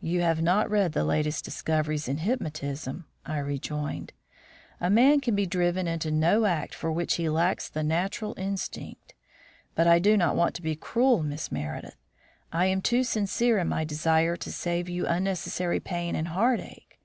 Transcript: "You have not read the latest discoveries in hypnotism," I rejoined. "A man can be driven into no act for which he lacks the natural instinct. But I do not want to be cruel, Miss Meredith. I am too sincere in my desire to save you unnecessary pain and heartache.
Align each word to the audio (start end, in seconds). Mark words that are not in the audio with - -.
"You 0.00 0.22
have 0.22 0.40
not 0.40 0.70
read 0.70 0.92
the 0.94 1.04
latest 1.04 1.44
discoveries 1.44 2.08
in 2.08 2.16
hypnotism," 2.16 3.04
I 3.26 3.36
rejoined. 3.40 4.14
"A 4.80 4.88
man 4.88 5.20
can 5.20 5.34
be 5.34 5.44
driven 5.44 5.86
into 5.86 6.10
no 6.10 6.46
act 6.46 6.74
for 6.74 6.90
which 6.90 7.16
he 7.16 7.28
lacks 7.28 7.68
the 7.68 7.82
natural 7.82 8.32
instinct. 8.38 9.12
But 9.74 9.86
I 9.86 9.98
do 9.98 10.16
not 10.16 10.34
want 10.34 10.54
to 10.54 10.62
be 10.62 10.76
cruel, 10.76 11.22
Miss 11.22 11.52
Meredith. 11.52 11.98
I 12.50 12.68
am 12.68 12.80
too 12.80 13.04
sincere 13.04 13.58
in 13.58 13.68
my 13.68 13.84
desire 13.84 14.34
to 14.34 14.50
save 14.50 14.88
you 14.88 15.06
unnecessary 15.06 15.78
pain 15.78 16.16
and 16.16 16.28
heartache. 16.28 16.98